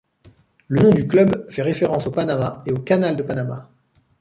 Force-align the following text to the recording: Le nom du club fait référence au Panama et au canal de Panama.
Le 0.67 0.81
nom 0.81 0.89
du 0.89 1.07
club 1.07 1.47
fait 1.51 1.61
référence 1.61 2.07
au 2.07 2.11
Panama 2.11 2.63
et 2.65 2.71
au 2.71 2.79
canal 2.79 3.15
de 3.15 3.21
Panama. 3.21 3.69